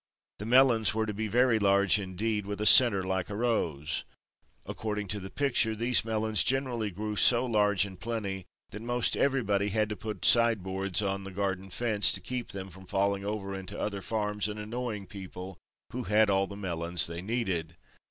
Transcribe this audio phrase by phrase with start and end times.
[0.39, 4.03] The melons were to be very large indeed, with a center like a rose.
[4.65, 9.69] According to the picture, these melons generally grew so large and plenty that most everybody
[9.69, 13.53] had to put side boards on the garden fence to keep them from falling over
[13.53, 15.59] into other farms and annoying people
[15.91, 17.77] who had all the melons they needed.